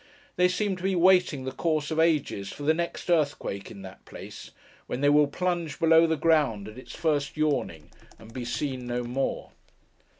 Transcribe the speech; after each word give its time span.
They 0.35 0.47
seem 0.47 0.75
to 0.77 0.81
be 0.81 0.95
waiting 0.95 1.43
the 1.45 1.51
course 1.51 1.91
of 1.91 1.99
ages, 1.99 2.51
for 2.51 2.63
the 2.63 2.73
next 2.73 3.07
earthquake 3.07 3.69
in 3.69 3.83
that 3.83 4.03
place; 4.03 4.49
when 4.87 5.01
they 5.01 5.09
will 5.09 5.27
plunge 5.27 5.77
below 5.77 6.07
the 6.07 6.17
ground, 6.17 6.67
at 6.67 6.79
its 6.79 6.95
first 6.95 7.37
yawning, 7.37 7.91
and 8.17 8.33
be 8.33 8.43
seen 8.43 8.87
no 8.87 9.03
more. 9.03 9.51